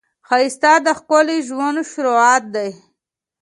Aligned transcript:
ښایست 0.27 0.63
د 0.85 0.87
ښکلي 0.99 1.37
ژوند 1.47 1.77
شروعات 1.91 2.43
دی 2.55 2.69